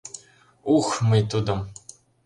[0.75, 1.59] Ух, мый тудым!